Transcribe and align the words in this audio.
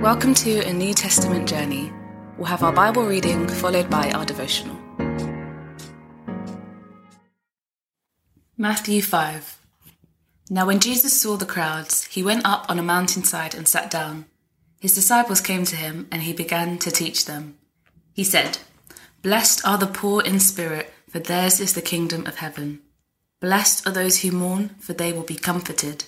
Welcome 0.00 0.32
to 0.36 0.60
a 0.66 0.72
New 0.72 0.94
Testament 0.94 1.46
journey. 1.46 1.92
We'll 2.38 2.46
have 2.46 2.62
our 2.62 2.72
Bible 2.72 3.04
reading 3.04 3.46
followed 3.46 3.90
by 3.90 4.10
our 4.12 4.24
devotional. 4.24 4.78
Matthew 8.56 9.02
5. 9.02 9.60
Now, 10.48 10.66
when 10.66 10.80
Jesus 10.80 11.20
saw 11.20 11.36
the 11.36 11.44
crowds, 11.44 12.04
he 12.04 12.22
went 12.22 12.46
up 12.46 12.64
on 12.70 12.78
a 12.78 12.82
mountainside 12.82 13.54
and 13.54 13.68
sat 13.68 13.90
down. 13.90 14.24
His 14.80 14.94
disciples 14.94 15.42
came 15.42 15.66
to 15.66 15.76
him, 15.76 16.08
and 16.10 16.22
he 16.22 16.32
began 16.32 16.78
to 16.78 16.90
teach 16.90 17.26
them. 17.26 17.58
He 18.14 18.24
said, 18.24 18.56
Blessed 19.20 19.66
are 19.66 19.76
the 19.76 19.86
poor 19.86 20.22
in 20.22 20.40
spirit, 20.40 20.94
for 21.10 21.18
theirs 21.18 21.60
is 21.60 21.74
the 21.74 21.82
kingdom 21.82 22.26
of 22.26 22.36
heaven. 22.36 22.80
Blessed 23.38 23.86
are 23.86 23.92
those 23.92 24.22
who 24.22 24.32
mourn, 24.32 24.70
for 24.78 24.94
they 24.94 25.12
will 25.12 25.24
be 25.24 25.36
comforted. 25.36 26.06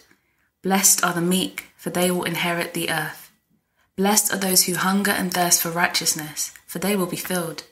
Blessed 0.63 1.05
are 1.05 1.13
the 1.13 1.21
meek, 1.21 1.67
for 1.77 1.91
they 1.91 2.11
will 2.11 2.25
inherit 2.25 2.73
the 2.73 2.89
earth. 2.89 3.22
Blessed 3.97 4.33
are 4.33 4.39
those 4.39 4.65
who 4.65 4.75
hunger 4.75 5.11
and 5.11 5.33
thirst 5.33 5.61
for 5.61 5.71
righteousness, 5.71 6.53
for 6.67 6.79
they 6.79 6.97
will 6.97 7.07
be 7.07 7.17
filled. 7.17 7.65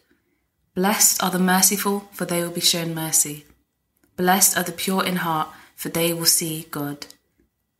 Blessed 0.74 1.22
are 1.22 1.30
the 1.30 1.38
merciful, 1.38 2.08
for 2.12 2.26
they 2.26 2.42
will 2.42 2.50
be 2.50 2.60
shown 2.60 2.94
mercy. 2.94 3.46
Blessed 4.16 4.56
are 4.58 4.62
the 4.62 4.72
pure 4.72 5.04
in 5.04 5.16
heart, 5.16 5.48
for 5.74 5.88
they 5.88 6.12
will 6.12 6.26
see 6.26 6.66
God. 6.70 7.06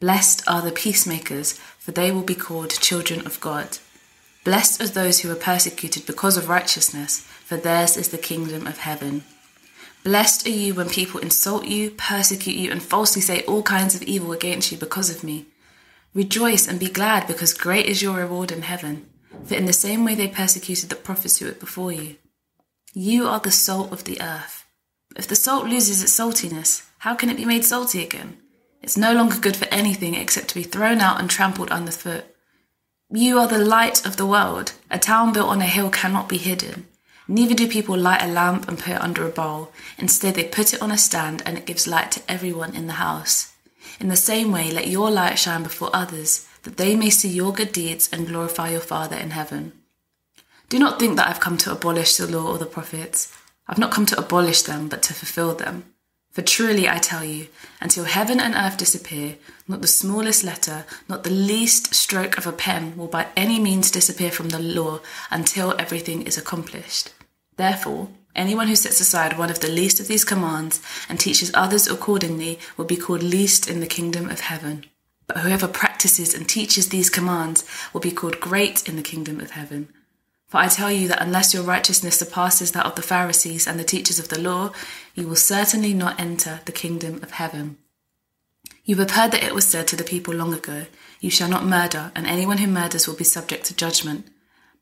Blessed 0.01 0.43
are 0.49 0.63
the 0.63 0.73
peacemakers, 0.73 1.53
for 1.79 1.93
they 1.93 2.11
will 2.11 2.23
be 2.23 2.35
called 2.35 2.71
children 2.71 3.27
of 3.27 3.39
God. 3.41 3.77
Blessed 4.43 4.81
are 4.81 4.89
those 4.89 5.21
who 5.21 5.31
are 5.31 5.37
persecuted 5.37 6.07
because 6.07 6.39
of 6.39 6.49
righteousness, 6.49 7.21
for 7.45 7.59
theirs 7.59 7.99
is 7.99 8.09
the 8.09 8.17
kingdom 8.17 8.67
of 8.67 8.79
heaven. 8.79 9.23
Blessed 10.03 10.47
are 10.47 10.51
you 10.51 10.73
when 10.73 10.89
people 10.89 11.21
insult 11.21 11.67
you, 11.67 11.91
persecute 11.91 12.57
you, 12.57 12.71
and 12.71 12.83
falsely 12.83 13.21
say 13.21 13.43
all 13.43 13.63
kinds 13.63 13.95
of 13.95 14.03
evil 14.05 14.33
against 14.33 14.73
you 14.73 14.79
because 14.79 15.11
of 15.15 15.23
me. 15.23 15.45
Rejoice 16.13 16.67
and 16.67 16.81
be 16.81 16.89
glad, 16.89 17.27
because 17.27 17.55
great 17.55 17.87
is 17.87 18.03
your 18.03 18.17
reward 18.17 18.51
in 18.51 18.63
heaven. 18.63 19.07
For 19.45 19.55
in 19.55 19.67
the 19.67 19.73
same 19.73 20.05
way 20.05 20.15
they 20.15 20.29
persecuted 20.29 20.91
the 20.91 20.97
prophets 20.97 21.39
who 21.39 21.47
were 21.47 21.53
before 21.53 21.93
you. 21.93 22.17
You 22.93 23.29
are 23.29 23.39
the 23.39 23.53
salt 23.53 23.93
of 23.93 24.05
the 24.05 24.21
earth. 24.21 24.65
If 25.17 25.29
the 25.29 25.37
salt 25.37 25.67
loses 25.67 26.03
its 26.03 26.13
saltiness, 26.13 26.85
how 26.99 27.15
can 27.15 27.31
it 27.31 27.37
be 27.37 27.45
made 27.45 27.65
salty 27.65 28.03
again? 28.03 28.39
It's 28.83 28.97
no 28.97 29.13
longer 29.13 29.39
good 29.39 29.57
for 29.57 29.67
anything 29.67 30.15
except 30.15 30.49
to 30.49 30.55
be 30.55 30.63
thrown 30.63 30.99
out 31.01 31.21
and 31.21 31.31
trampled 31.31 31.71
underfoot. 31.71 32.25
You 33.11 33.39
are 33.39 33.49
the 33.49 33.59
light 33.59 34.05
of 34.07 34.17
the 34.17 34.27
world. 34.27 34.73
A 34.91 34.99
town 34.99 35.33
built 35.33 35.49
on 35.49 35.61
a 35.61 35.67
hill 35.67 35.91
cannot 35.91 36.29
be 36.29 36.39
hidden. 36.39 36.87
Neither 37.29 37.55
do 37.55 37.69
people 37.69 37.97
light 37.97 38.23
a 38.23 38.27
lamp 38.27 38.67
and 38.69 38.79
put 38.79 38.95
it 38.95 39.01
under 39.01 39.27
a 39.27 39.31
bowl. 39.31 39.71
Instead, 39.99 40.35
they 40.35 40.45
put 40.45 40.75
it 40.75 40.83
on 40.83 40.91
a 40.91 40.99
stand 40.99 41.43
and 41.47 41.57
it 41.57 41.67
gives 41.67 41.87
light 41.87 42.11
to 42.13 42.23
everyone 42.29 42.75
in 42.75 42.87
the 42.89 42.95
house. 42.95 43.50
In 43.99 44.09
the 44.09 44.17
same 44.17 44.53
way, 44.53 44.71
let 44.71 44.89
your 44.89 45.11
light 45.11 45.39
shine 45.39 45.63
before 45.63 45.91
others, 45.93 46.47
that 46.63 46.77
they 46.77 46.95
may 46.95 47.11
see 47.11 47.29
your 47.29 47.53
good 47.53 47.73
deeds 47.73 48.09
and 48.13 48.27
glorify 48.27 48.71
your 48.71 48.81
Father 48.81 49.17
in 49.17 49.31
heaven. 49.31 49.73
Do 50.69 50.79
not 50.79 50.99
think 50.99 51.17
that 51.17 51.29
I've 51.29 51.41
come 51.41 51.57
to 51.59 51.73
abolish 51.73 52.17
the 52.17 52.27
law 52.27 52.53
or 52.53 52.59
the 52.59 52.67
prophets. 52.67 53.37
I've 53.67 53.79
not 53.79 53.91
come 53.91 54.07
to 54.07 54.19
abolish 54.19 54.63
them, 54.63 54.89
but 54.89 55.03
to 55.05 55.15
fulfill 55.15 55.55
them. 55.55 55.85
For 56.31 56.43
truly 56.43 56.89
I 56.89 56.99
tell 56.99 57.25
you, 57.25 57.49
until 57.81 58.05
heaven 58.05 58.39
and 58.39 58.55
earth 58.55 58.77
disappear, 58.77 59.37
not 59.67 59.81
the 59.83 59.89
smallest 59.89 60.45
letter, 60.45 60.85
not 61.09 61.25
the 61.25 61.31
least 61.31 61.93
stroke 61.93 62.39
of 62.39 62.47
a 62.47 62.53
pen 62.53 62.97
will 62.97 63.09
by 63.09 63.27
any 63.37 63.59
means 63.59 63.91
disappear 63.91 64.31
from 64.31 64.51
the 64.51 64.61
law 64.61 65.01
until 65.31 65.75
everything 65.77 66.23
is 66.23 66.39
accomplished. 66.39 67.13
Therefore, 67.57 68.11
Anyone 68.41 68.69
who 68.69 68.75
sets 68.75 69.03
aside 69.03 69.37
one 69.37 69.51
of 69.51 69.61
the 69.61 69.69
least 69.69 70.01
of 70.01 70.09
these 70.09 70.25
commands 70.25 70.81
and 71.11 71.21
teaches 71.21 71.51
others 71.53 71.87
accordingly 71.87 72.59
will 72.79 72.87
be 72.87 72.97
called 72.97 73.23
least 73.23 73.69
in 73.69 73.81
the 73.81 73.87
kingdom 73.87 74.31
of 74.31 74.41
heaven. 74.41 74.87
But 75.27 75.41
whoever 75.41 75.69
practices 75.69 76.33
and 76.33 76.49
teaches 76.49 76.89
these 76.89 77.11
commands 77.11 77.67
will 77.93 78.01
be 78.01 78.11
called 78.11 78.41
great 78.41 78.89
in 78.89 78.97
the 78.97 79.03
kingdom 79.03 79.41
of 79.41 79.51
heaven. 79.51 79.91
For 80.47 80.57
I 80.57 80.69
tell 80.69 80.91
you 80.91 81.07
that 81.09 81.21
unless 81.21 81.53
your 81.53 81.63
righteousness 81.63 82.19
surpasses 82.19 82.73
that 82.73 82.87
of 82.87 82.95
the 82.95 83.03
Pharisees 83.03 83.67
and 83.67 83.79
the 83.79 83.85
teachers 83.85 84.19
of 84.19 84.29
the 84.29 84.41
law, 84.41 84.73
you 85.15 85.29
will 85.29 85.37
certainly 85.37 85.93
not 85.93 86.19
enter 86.19 86.61
the 86.65 86.73
kingdom 86.73 87.23
of 87.23 87.33
heaven. 87.33 87.77
You 88.87 88.97
have 88.97 89.11
heard 89.11 89.33
that 89.33 89.45
it 89.45 89.55
was 89.55 89.67
said 89.67 89.87
to 89.89 89.97
the 89.97 90.03
people 90.03 90.33
long 90.33 90.55
ago, 90.55 90.87
You 91.21 91.31
shall 91.31 91.51
not 91.51 91.67
murder, 91.67 92.11
and 92.15 92.27
anyone 92.27 92.57
who 92.57 92.69
murders 92.69 93.07
will 93.07 93.17
be 93.17 93.23
subject 93.23 93.67
to 93.67 93.77
judgment. 93.77 94.29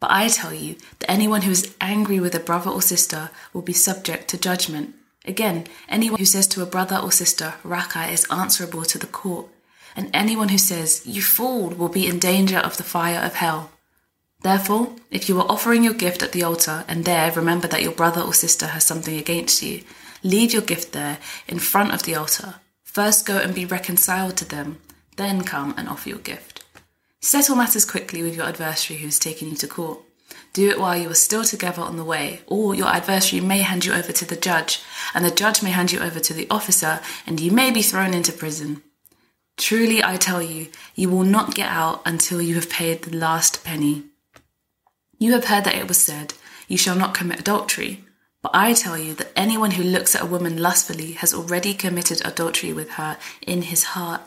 But 0.01 0.11
I 0.11 0.29
tell 0.29 0.55
you 0.55 0.77
that 0.99 1.11
anyone 1.11 1.43
who 1.43 1.51
is 1.51 1.75
angry 1.81 2.21
with 2.21 2.35
a 2.35 2.41
brother 2.41 2.71
or 2.71 2.83
sister 2.83 3.31
will 3.53 3.63
be 3.63 3.73
subject 3.73 4.29
to 4.29 4.39
judgment. 4.39 4.95
Again, 5.25 5.67
anyone 5.89 6.19
who 6.19 6.25
says 6.25 6.47
to 6.49 6.63
a 6.63 6.67
brother 6.67 6.97
or 6.97 7.11
sister, 7.11 7.55
Raca, 7.65 8.07
is 8.07 8.27
answerable 8.31 8.85
to 8.85 8.99
the 8.99 9.07
court. 9.07 9.47
And 9.97 10.11
anyone 10.15 10.51
who 10.51 10.59
says, 10.59 11.03
You 11.05 11.23
fool, 11.23 11.71
will 11.71 11.89
be 11.89 12.07
in 12.07 12.19
danger 12.19 12.59
of 12.59 12.77
the 12.77 12.85
fire 12.85 13.21
of 13.21 13.35
hell. 13.35 13.71
Therefore, 14.43 14.93
if 15.11 15.29
you 15.29 15.41
are 15.41 15.51
offering 15.51 15.83
your 15.83 15.95
gift 15.95 16.23
at 16.23 16.31
the 16.31 16.45
altar 16.45 16.85
and 16.87 17.05
there 17.05 17.33
remember 17.33 17.67
that 17.67 17.83
your 17.83 17.93
brother 17.93 18.21
or 18.21 18.33
sister 18.33 18.69
has 18.69 18.85
something 18.85 19.19
against 19.19 19.63
you, 19.63 19.83
leave 20.23 20.53
your 20.53 20.63
gift 20.63 20.93
there 20.93 21.19
in 21.49 21.59
front 21.59 21.93
of 21.93 22.05
the 22.05 22.15
altar. 22.15 22.55
First 22.85 23.27
go 23.27 23.39
and 23.39 23.55
be 23.55 23.65
reconciled 23.65 24.37
to 24.37 24.45
them, 24.45 24.79
then 25.17 25.43
come 25.43 25.75
and 25.77 25.89
offer 25.89 26.09
your 26.09 26.19
gift. 26.19 26.65
Settle 27.21 27.57
matters 27.57 27.85
quickly 27.85 28.23
with 28.23 28.37
your 28.37 28.47
adversary 28.47 29.01
who 29.01 29.09
is 29.09 29.19
taking 29.19 29.49
you 29.49 29.57
to 29.57 29.67
court. 29.67 30.01
Do 30.53 30.71
it 30.71 30.79
while 30.79 30.97
you 30.97 31.11
are 31.11 31.15
still 31.15 31.45
together 31.45 31.83
on 31.83 31.97
the 31.97 32.05
way, 32.05 32.41
or 32.47 32.75
your 32.75 32.89
adversary 32.89 33.41
may 33.41 33.59
hand 33.59 33.85
you 33.85 33.93
over 33.93 34.13
to 34.13 34.25
the 34.25 34.37
judge, 34.37 34.81
and 35.15 35.25
the 35.25 35.31
judge 35.31 35.63
may 35.63 35.71
hand 35.71 35.93
you 35.93 36.01
over 36.01 36.21
to 36.21 36.33
the 36.33 36.47
officer, 36.51 37.01
and 37.27 37.41
you 37.41 37.51
may 37.51 37.71
be 37.71 37.83
thrown 37.83 38.15
into 38.15 38.33
prison. 38.33 38.83
Truly, 39.57 40.03
I 40.03 40.17
tell 40.17 40.41
you, 40.41 40.69
you 40.95 41.11
will 41.11 41.25
not 41.25 41.55
get 41.55 41.69
out 41.69 42.03
until 42.07 42.41
you 42.41 42.55
have 42.55 42.71
paid 42.71 43.03
the 43.03 43.17
last 43.17 43.65
penny. 43.65 44.05
You 45.19 45.33
have 45.33 45.47
heard 45.47 45.65
that 45.65 45.75
it 45.75 45.89
was 45.89 45.99
said, 45.99 46.35
You 46.69 46.79
shall 46.79 46.97
not 46.97 47.15
commit 47.15 47.41
adultery. 47.41 48.05
But 48.41 48.53
I 48.55 48.73
tell 48.73 48.97
you 48.97 49.15
that 49.15 49.33
anyone 49.35 49.73
who 49.73 49.83
looks 49.83 50.15
at 50.15 50.23
a 50.23 50.27
woman 50.27 50.59
lustfully 50.59 51.13
has 51.13 51.35
already 51.35 51.75
committed 51.75 52.23
adultery 52.25 52.73
with 52.73 52.91
her 52.91 53.19
in 53.43 53.63
his 53.63 53.83
heart. 53.83 54.23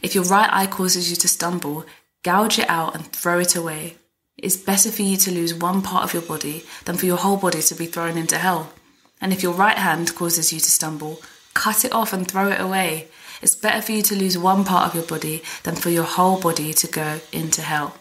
If 0.00 0.14
your 0.14 0.24
right 0.24 0.48
eye 0.50 0.66
causes 0.66 1.10
you 1.10 1.16
to 1.16 1.28
stumble, 1.28 1.84
Gouge 2.22 2.60
it 2.60 2.70
out 2.70 2.94
and 2.94 3.04
throw 3.06 3.40
it 3.40 3.56
away. 3.56 3.96
It's 4.36 4.56
better 4.56 4.90
for 4.90 5.02
you 5.02 5.16
to 5.18 5.30
lose 5.32 5.54
one 5.54 5.82
part 5.82 6.04
of 6.04 6.12
your 6.12 6.22
body 6.22 6.64
than 6.84 6.96
for 6.96 7.06
your 7.06 7.16
whole 7.16 7.36
body 7.36 7.62
to 7.62 7.74
be 7.74 7.86
thrown 7.86 8.16
into 8.16 8.38
hell. 8.38 8.72
And 9.20 9.32
if 9.32 9.42
your 9.42 9.52
right 9.52 9.78
hand 9.78 10.14
causes 10.14 10.52
you 10.52 10.60
to 10.60 10.70
stumble, 10.70 11.20
cut 11.54 11.84
it 11.84 11.92
off 11.92 12.12
and 12.12 12.26
throw 12.26 12.48
it 12.48 12.60
away. 12.60 13.08
It's 13.40 13.56
better 13.56 13.82
for 13.82 13.92
you 13.92 14.02
to 14.02 14.16
lose 14.16 14.38
one 14.38 14.64
part 14.64 14.86
of 14.86 14.94
your 14.94 15.04
body 15.04 15.42
than 15.64 15.74
for 15.74 15.90
your 15.90 16.04
whole 16.04 16.40
body 16.40 16.72
to 16.74 16.86
go 16.86 17.20
into 17.32 17.62
hell. 17.62 17.96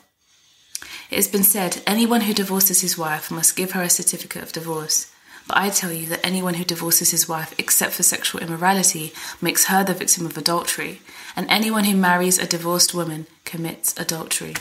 It 1.09 1.15
has 1.15 1.27
been 1.27 1.43
said 1.43 1.81
anyone 1.85 2.21
who 2.21 2.33
divorces 2.33 2.81
his 2.81 2.97
wife 2.97 3.31
must 3.31 3.55
give 3.55 3.71
her 3.71 3.81
a 3.81 3.89
certificate 3.89 4.43
of 4.43 4.51
divorce. 4.51 5.11
But 5.47 5.57
I 5.57 5.69
tell 5.69 5.91
you 5.91 6.05
that 6.07 6.25
anyone 6.25 6.55
who 6.55 6.63
divorces 6.63 7.11
his 7.11 7.27
wife 7.27 7.53
except 7.57 7.93
for 7.93 8.03
sexual 8.03 8.41
immorality 8.41 9.13
makes 9.41 9.65
her 9.65 9.83
the 9.83 9.93
victim 9.93 10.25
of 10.25 10.37
adultery, 10.37 11.01
and 11.35 11.49
anyone 11.49 11.85
who 11.85 11.95
marries 11.95 12.37
a 12.37 12.47
divorced 12.47 12.93
woman 12.93 13.27
commits 13.45 13.97
adultery. 13.97 14.55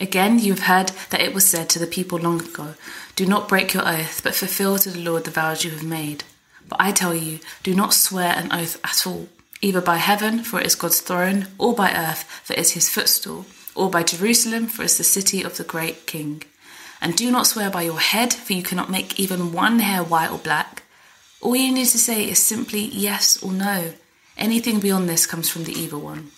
Again, 0.00 0.38
you 0.38 0.52
have 0.52 0.64
heard 0.64 0.88
that 1.10 1.20
it 1.20 1.34
was 1.34 1.46
said 1.46 1.68
to 1.70 1.78
the 1.78 1.86
people 1.86 2.18
long 2.18 2.40
ago, 2.40 2.74
Do 3.16 3.26
not 3.26 3.48
break 3.48 3.74
your 3.74 3.86
oath, 3.86 4.22
but 4.22 4.34
fulfill 4.34 4.78
to 4.78 4.90
the 4.90 5.00
Lord 5.00 5.24
the 5.24 5.30
vows 5.30 5.64
you 5.64 5.70
have 5.70 5.82
made. 5.82 6.24
But 6.68 6.80
I 6.80 6.92
tell 6.92 7.14
you, 7.14 7.40
do 7.62 7.74
not 7.74 7.92
swear 7.92 8.32
an 8.36 8.52
oath 8.52 8.80
at 8.84 9.06
all, 9.06 9.28
either 9.60 9.80
by 9.80 9.96
heaven, 9.96 10.44
for 10.44 10.60
it 10.60 10.66
is 10.66 10.74
God's 10.74 11.00
throne, 11.00 11.48
or 11.58 11.74
by 11.74 11.92
earth, 11.92 12.22
for 12.44 12.52
it 12.52 12.60
is 12.60 12.72
his 12.72 12.88
footstool, 12.88 13.44
or 13.74 13.90
by 13.90 14.02
Jerusalem, 14.04 14.68
for 14.68 14.82
it 14.82 14.86
is 14.86 14.98
the 14.98 15.04
city 15.04 15.42
of 15.42 15.56
the 15.56 15.64
great 15.64 16.06
king. 16.06 16.44
And 17.00 17.16
do 17.16 17.30
not 17.30 17.46
swear 17.46 17.70
by 17.70 17.82
your 17.82 17.98
head, 17.98 18.32
for 18.32 18.52
you 18.52 18.62
cannot 18.62 18.90
make 18.90 19.18
even 19.18 19.52
one 19.52 19.78
hair 19.78 20.02
white 20.02 20.30
or 20.30 20.38
black. 20.38 20.82
All 21.40 21.56
you 21.56 21.72
need 21.72 21.86
to 21.86 21.98
say 21.98 22.28
is 22.28 22.38
simply 22.38 22.80
yes 22.80 23.42
or 23.42 23.52
no. 23.52 23.94
Anything 24.36 24.80
beyond 24.80 25.08
this 25.08 25.26
comes 25.26 25.48
from 25.48 25.64
the 25.64 25.72
evil 25.72 26.00
one. 26.00 26.30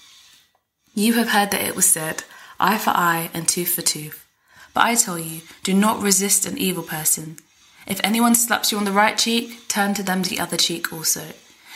You 0.95 1.15
have 1.15 1.29
heard 1.29 1.51
that 1.51 1.63
it 1.67 1.75
was 1.75 1.87
said, 1.87 2.25
eye 2.61 2.79
for 2.79 2.91
eye 2.91 3.31
and 3.35 3.49
tooth 3.49 3.75
for 3.75 3.83
tooth. 3.83 4.27
But 4.75 4.85
I 4.85 4.95
tell 4.95 5.19
you, 5.19 5.43
do 5.63 5.75
not 5.75 6.03
resist 6.03 6.47
an 6.47 6.59
evil 6.59 6.83
person. 6.83 7.37
If 7.87 8.01
anyone 8.05 8.35
slaps 8.35 8.71
you 8.71 8.79
on 8.79 8.85
the 8.85 8.93
right 8.93 9.19
cheek, 9.19 9.69
turn 9.69 9.95
to 9.95 10.03
them 10.03 10.23
the 10.23 10.39
other 10.39 10.57
cheek 10.57 10.93
also. 10.93 11.23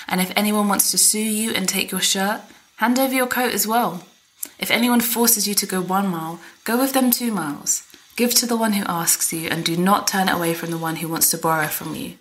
And 0.08 0.20
if 0.20 0.32
anyone 0.36 0.68
wants 0.68 0.90
to 0.92 0.98
sue 0.98 1.18
you 1.18 1.50
and 1.52 1.68
take 1.68 1.90
your 1.90 2.00
shirt, 2.00 2.42
hand 2.76 2.98
over 2.98 3.14
your 3.14 3.26
coat 3.26 3.52
as 3.52 3.66
well. 3.66 4.04
If 4.58 4.70
anyone 4.70 5.00
forces 5.00 5.48
you 5.48 5.54
to 5.54 5.66
go 5.66 5.80
one 5.80 6.08
mile, 6.08 6.40
go 6.64 6.78
with 6.78 6.92
them 6.92 7.10
two 7.10 7.32
miles. 7.32 7.85
Give 8.16 8.34
to 8.34 8.46
the 8.46 8.56
one 8.56 8.72
who 8.72 8.84
asks 8.86 9.32
you, 9.32 9.48
and 9.48 9.64
do 9.64 9.76
not 9.76 10.08
turn 10.08 10.28
away 10.28 10.54
from 10.54 10.70
the 10.70 10.78
one 10.78 10.96
who 10.96 11.08
wants 11.08 11.30
to 11.30 11.38
borrow 11.38 11.68
from 11.68 11.94
you. 11.94 12.14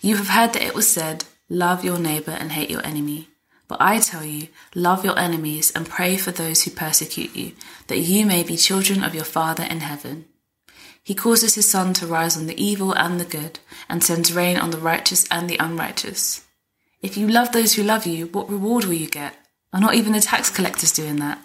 You 0.00 0.16
have 0.16 0.28
heard 0.28 0.52
that 0.52 0.62
it 0.62 0.74
was 0.74 0.90
said, 0.90 1.24
Love 1.48 1.84
your 1.84 1.98
neighbor 1.98 2.32
and 2.32 2.52
hate 2.52 2.70
your 2.70 2.84
enemy. 2.84 3.28
But 3.68 3.80
I 3.80 4.00
tell 4.00 4.24
you, 4.24 4.48
love 4.74 5.04
your 5.04 5.18
enemies 5.18 5.70
and 5.70 5.88
pray 5.88 6.16
for 6.16 6.30
those 6.30 6.62
who 6.62 6.70
persecute 6.70 7.36
you, 7.36 7.52
that 7.86 7.98
you 7.98 8.26
may 8.26 8.42
be 8.42 8.56
children 8.56 9.04
of 9.04 9.14
your 9.14 9.24
Father 9.24 9.64
in 9.64 9.80
heaven. 9.80 10.24
He 11.04 11.14
causes 11.14 11.54
his 11.54 11.70
sun 11.70 11.94
to 11.94 12.06
rise 12.06 12.36
on 12.36 12.46
the 12.46 12.62
evil 12.62 12.92
and 12.92 13.20
the 13.20 13.24
good, 13.24 13.60
and 13.88 14.02
sends 14.02 14.32
rain 14.32 14.56
on 14.56 14.70
the 14.70 14.78
righteous 14.78 15.26
and 15.30 15.48
the 15.48 15.58
unrighteous. 15.58 16.44
If 17.02 17.16
you 17.16 17.28
love 17.28 17.52
those 17.52 17.74
who 17.74 17.82
love 17.82 18.06
you, 18.06 18.26
what 18.26 18.50
reward 18.50 18.84
will 18.84 18.94
you 18.94 19.08
get? 19.08 19.34
Are 19.72 19.80
not 19.80 19.94
even 19.94 20.12
the 20.12 20.20
tax 20.20 20.50
collectors 20.50 20.92
doing 20.92 21.16
that? 21.16 21.40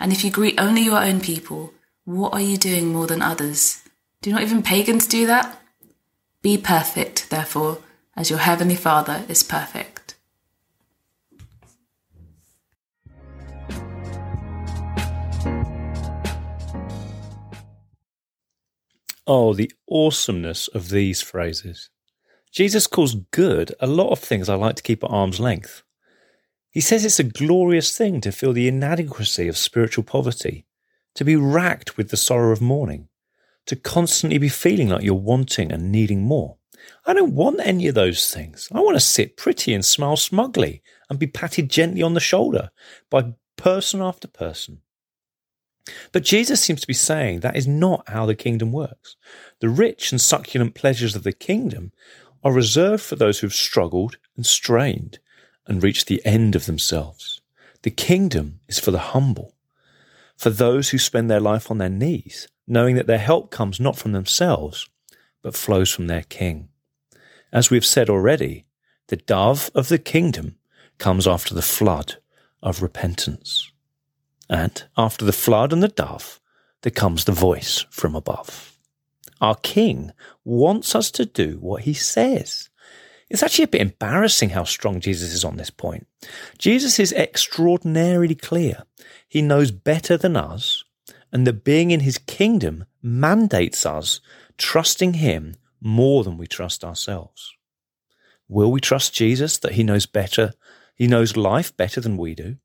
And 0.00 0.12
if 0.12 0.24
you 0.24 0.30
greet 0.30 0.58
only 0.58 0.82
your 0.82 1.02
own 1.02 1.20
people, 1.20 1.72
what 2.06 2.32
are 2.32 2.40
you 2.40 2.56
doing 2.56 2.92
more 2.92 3.08
than 3.08 3.20
others? 3.20 3.82
Do 4.22 4.30
not 4.30 4.42
even 4.42 4.62
pagans 4.62 5.08
do 5.08 5.26
that? 5.26 5.60
Be 6.40 6.56
perfect, 6.56 7.28
therefore, 7.30 7.78
as 8.16 8.30
your 8.30 8.38
heavenly 8.38 8.76
Father 8.76 9.24
is 9.28 9.42
perfect. 9.42 10.14
Oh, 19.26 19.52
the 19.52 19.72
awesomeness 19.90 20.68
of 20.68 20.90
these 20.90 21.20
phrases. 21.20 21.90
Jesus 22.52 22.86
calls 22.86 23.16
good 23.32 23.74
a 23.80 23.88
lot 23.88 24.10
of 24.10 24.20
things 24.20 24.48
I 24.48 24.54
like 24.54 24.76
to 24.76 24.82
keep 24.84 25.02
at 25.02 25.10
arm's 25.10 25.40
length. 25.40 25.82
He 26.70 26.80
says 26.80 27.04
it's 27.04 27.18
a 27.18 27.24
glorious 27.24 27.98
thing 27.98 28.20
to 28.20 28.30
feel 28.30 28.52
the 28.52 28.68
inadequacy 28.68 29.48
of 29.48 29.58
spiritual 29.58 30.04
poverty, 30.04 30.66
to 31.16 31.24
be 31.24 31.34
racked 31.36 31.96
with 31.96 32.10
the 32.10 32.16
sorrow 32.16 32.52
of 32.52 32.60
mourning, 32.60 33.08
to 33.66 33.74
constantly 33.74 34.38
be 34.38 34.48
feeling 34.48 34.88
like 34.88 35.02
you're 35.02 35.14
wanting 35.14 35.72
and 35.72 35.90
needing 35.90 36.22
more. 36.22 36.56
I 37.04 37.14
don't 37.14 37.34
want 37.34 37.60
any 37.60 37.88
of 37.88 37.94
those 37.94 38.32
things. 38.32 38.68
I 38.72 38.80
want 38.80 38.96
to 38.96 39.00
sit 39.00 39.36
pretty 39.36 39.74
and 39.74 39.84
smile 39.84 40.16
smugly 40.16 40.82
and 41.10 41.18
be 41.18 41.26
patted 41.26 41.68
gently 41.68 42.02
on 42.02 42.14
the 42.14 42.20
shoulder 42.20 42.70
by 43.10 43.34
person 43.56 44.00
after 44.00 44.28
person. 44.28 44.82
But 46.12 46.24
Jesus 46.24 46.60
seems 46.60 46.80
to 46.80 46.86
be 46.86 46.94
saying 46.94 47.40
that 47.40 47.56
is 47.56 47.66
not 47.66 48.08
how 48.08 48.26
the 48.26 48.34
kingdom 48.34 48.72
works. 48.72 49.16
The 49.60 49.68
rich 49.68 50.12
and 50.12 50.20
succulent 50.20 50.74
pleasures 50.74 51.16
of 51.16 51.22
the 51.22 51.32
kingdom 51.32 51.92
are 52.44 52.52
reserved 52.52 53.02
for 53.02 53.16
those 53.16 53.40
who've 53.40 53.52
struggled 53.52 54.18
and 54.36 54.44
strained 54.44 55.18
and 55.66 55.82
reached 55.82 56.06
the 56.06 56.24
end 56.24 56.54
of 56.54 56.66
themselves. 56.66 57.40
The 57.82 57.90
kingdom 57.90 58.60
is 58.68 58.78
for 58.78 58.90
the 58.90 58.98
humble, 58.98 59.55
for 60.36 60.50
those 60.50 60.90
who 60.90 60.98
spend 60.98 61.30
their 61.30 61.40
life 61.40 61.70
on 61.70 61.78
their 61.78 61.88
knees, 61.88 62.48
knowing 62.66 62.96
that 62.96 63.06
their 63.06 63.18
help 63.18 63.50
comes 63.50 63.80
not 63.80 63.96
from 63.96 64.12
themselves, 64.12 64.88
but 65.42 65.54
flows 65.54 65.90
from 65.90 66.06
their 66.06 66.22
king. 66.22 66.68
As 67.52 67.70
we've 67.70 67.86
said 67.86 68.10
already, 68.10 68.66
the 69.08 69.16
dove 69.16 69.70
of 69.74 69.88
the 69.88 69.98
kingdom 69.98 70.56
comes 70.98 71.26
after 71.26 71.54
the 71.54 71.62
flood 71.62 72.16
of 72.62 72.82
repentance. 72.82 73.70
And 74.48 74.84
after 74.96 75.24
the 75.24 75.32
flood 75.32 75.72
and 75.72 75.82
the 75.82 75.88
dove, 75.88 76.40
there 76.82 76.92
comes 76.92 77.24
the 77.24 77.32
voice 77.32 77.86
from 77.90 78.14
above. 78.14 78.78
Our 79.40 79.56
King 79.56 80.12
wants 80.44 80.94
us 80.94 81.10
to 81.12 81.26
do 81.26 81.58
what 81.60 81.82
he 81.82 81.94
says. 81.94 82.70
It's 83.28 83.42
actually 83.42 83.64
a 83.64 83.68
bit 83.68 83.80
embarrassing 83.80 84.50
how 84.50 84.64
strong 84.64 85.00
Jesus 85.00 85.32
is 85.32 85.44
on 85.44 85.56
this 85.56 85.70
point. 85.70 86.06
Jesus 86.58 86.98
is 86.98 87.12
extraordinarily 87.12 88.34
clear. 88.34 88.84
He 89.28 89.42
knows 89.42 89.70
better 89.70 90.16
than 90.16 90.36
us, 90.36 90.84
and 91.32 91.46
that 91.46 91.64
being 91.64 91.90
in 91.90 92.00
his 92.00 92.18
kingdom 92.18 92.84
mandates 93.02 93.84
us 93.84 94.20
trusting 94.58 95.14
him 95.14 95.56
more 95.80 96.24
than 96.24 96.38
we 96.38 96.46
trust 96.46 96.84
ourselves. 96.84 97.52
Will 98.48 98.70
we 98.70 98.80
trust 98.80 99.14
Jesus 99.14 99.58
that 99.58 99.72
he 99.72 99.82
knows 99.82 100.06
better? 100.06 100.52
He 100.94 101.08
knows 101.08 101.36
life 101.36 101.76
better 101.76 102.00
than 102.00 102.16
we 102.16 102.34
do? 102.34 102.56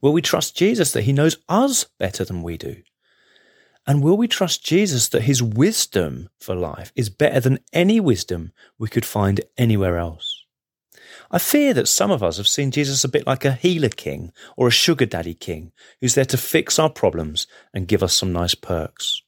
Will 0.00 0.12
we 0.12 0.22
trust 0.22 0.56
Jesus 0.56 0.92
that 0.92 1.02
he 1.02 1.12
knows 1.12 1.36
us 1.48 1.84
better 1.98 2.24
than 2.24 2.42
we 2.42 2.56
do? 2.56 2.82
And 3.90 4.04
will 4.04 4.16
we 4.16 4.28
trust 4.28 4.64
Jesus 4.64 5.08
that 5.08 5.22
his 5.22 5.42
wisdom 5.42 6.28
for 6.38 6.54
life 6.54 6.92
is 6.94 7.10
better 7.10 7.40
than 7.40 7.58
any 7.72 7.98
wisdom 7.98 8.52
we 8.78 8.86
could 8.86 9.04
find 9.04 9.40
anywhere 9.58 9.98
else? 9.98 10.44
I 11.28 11.40
fear 11.40 11.74
that 11.74 11.88
some 11.88 12.12
of 12.12 12.22
us 12.22 12.36
have 12.36 12.46
seen 12.46 12.70
Jesus 12.70 13.02
a 13.02 13.08
bit 13.08 13.26
like 13.26 13.44
a 13.44 13.54
healer 13.54 13.88
king 13.88 14.30
or 14.56 14.68
a 14.68 14.70
sugar 14.70 15.06
daddy 15.06 15.34
king 15.34 15.72
who's 16.00 16.14
there 16.14 16.24
to 16.26 16.36
fix 16.36 16.78
our 16.78 16.88
problems 16.88 17.48
and 17.74 17.88
give 17.88 18.04
us 18.04 18.14
some 18.16 18.32
nice 18.32 18.54
perks. 18.54 19.22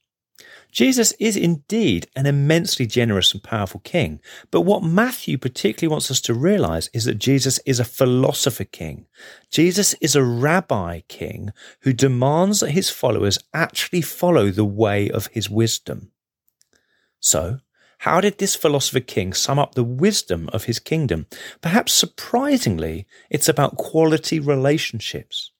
Jesus 0.72 1.12
is 1.20 1.36
indeed 1.36 2.08
an 2.16 2.24
immensely 2.24 2.86
generous 2.86 3.34
and 3.34 3.42
powerful 3.42 3.80
king. 3.80 4.20
But 4.50 4.62
what 4.62 4.82
Matthew 4.82 5.36
particularly 5.36 5.92
wants 5.92 6.10
us 6.10 6.20
to 6.22 6.34
realize 6.34 6.88
is 6.94 7.04
that 7.04 7.18
Jesus 7.18 7.60
is 7.66 7.78
a 7.78 7.84
philosopher 7.84 8.64
king. 8.64 9.06
Jesus 9.50 9.94
is 10.00 10.16
a 10.16 10.24
rabbi 10.24 11.02
king 11.08 11.50
who 11.80 11.92
demands 11.92 12.60
that 12.60 12.70
his 12.70 12.88
followers 12.88 13.38
actually 13.52 14.00
follow 14.00 14.50
the 14.50 14.64
way 14.64 15.10
of 15.10 15.26
his 15.28 15.50
wisdom. 15.50 16.10
So, 17.20 17.58
how 17.98 18.22
did 18.22 18.38
this 18.38 18.56
philosopher 18.56 19.00
king 19.00 19.34
sum 19.34 19.58
up 19.58 19.74
the 19.74 19.84
wisdom 19.84 20.48
of 20.54 20.64
his 20.64 20.80
kingdom? 20.80 21.26
Perhaps 21.60 21.92
surprisingly, 21.92 23.06
it's 23.30 23.48
about 23.48 23.76
quality 23.76 24.40
relationships. 24.40 25.52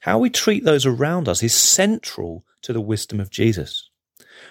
How 0.00 0.18
we 0.18 0.30
treat 0.30 0.64
those 0.64 0.86
around 0.86 1.28
us 1.28 1.42
is 1.42 1.54
central 1.54 2.44
to 2.62 2.72
the 2.72 2.80
wisdom 2.80 3.20
of 3.20 3.30
Jesus. 3.30 3.90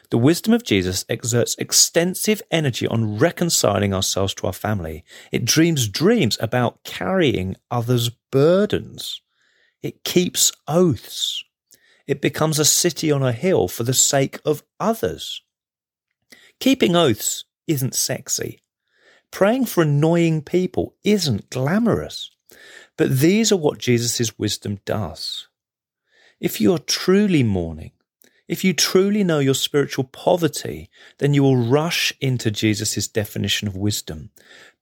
The 0.10 0.18
wisdom 0.18 0.54
of 0.54 0.64
Jesus 0.64 1.06
exerts 1.10 1.56
extensive 1.58 2.42
energy 2.52 2.88
on 2.88 3.18
reconciling 3.18 3.94
ourselves 3.94 4.34
to 4.36 4.48
our 4.48 4.54
family. 4.54 5.04
It 5.32 5.46
dreams 5.46 5.88
dreams 5.88 6.38
about 6.40 6.84
carrying 6.84 7.56
others' 7.72 8.10
burdens. 8.32 9.22
It 9.82 10.04
keeps 10.04 10.52
oaths. 10.68 11.44
It 12.08 12.22
becomes 12.22 12.60
a 12.60 12.66
city 12.66 13.12
on 13.12 13.24
a 13.24 13.32
hill 13.32 13.68
for 13.68 13.84
the 13.84 13.94
sake 13.94 14.40
of 14.46 14.64
others. 14.80 15.42
Keeping 16.60 16.96
oaths 16.96 17.46
isn't 17.68 17.96
sexy. 17.96 18.62
Praying 19.32 19.66
for 19.66 19.82
annoying 19.82 20.42
people 20.42 20.96
isn't 21.04 21.50
glamorous. 21.50 22.30
But 22.98 23.20
these 23.20 23.52
are 23.52 23.58
what 23.58 23.80
Jesus' 23.80 24.38
wisdom 24.38 24.80
does. 24.86 25.48
If 26.40 26.62
you're 26.62 26.78
truly 26.78 27.42
mourning, 27.42 27.92
if 28.54 28.64
you 28.64 28.72
truly 28.72 29.24
know 29.24 29.40
your 29.40 29.56
spiritual 29.56 30.04
poverty, 30.04 30.88
then 31.18 31.34
you 31.34 31.42
will 31.42 31.58
rush 31.58 32.14
into 32.22 32.52
Jesus' 32.52 33.08
definition 33.08 33.68
of 33.68 33.76
wisdom 33.76 34.30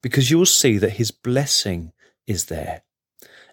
because 0.02 0.30
you 0.30 0.36
will 0.36 0.44
see 0.44 0.76
that 0.76 0.98
his 0.98 1.10
blessing 1.10 1.94
is 2.26 2.44
there. 2.44 2.82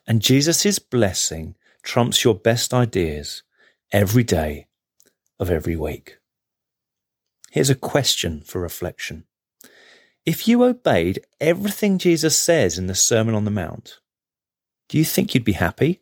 And 0.06 0.22
Jesus' 0.22 0.78
blessing 0.78 1.56
trumps 1.84 2.26
your 2.26 2.36
best 2.36 2.74
ideas 2.74 3.44
every 3.94 4.26
day 4.26 4.68
of 5.40 5.50
every 5.50 5.78
week. 5.78 6.18
Here's 7.52 7.70
a 7.70 7.76
question 7.76 8.42
for 8.42 8.60
reflection. 8.60 9.24
If 10.26 10.50
you 10.50 10.66
obeyed 10.66 11.22
everything 11.40 11.98
Jesus 11.98 12.38
says 12.38 12.78
in 12.78 12.88
the 12.88 12.94
Sermon 12.94 13.36
on 13.36 13.46
the 13.46 13.52
Mount, 13.52 14.02
do 14.90 14.98
you 14.98 15.06
think 15.06 15.34
you'd 15.34 15.46
be 15.46 15.54
happy? 15.54 16.02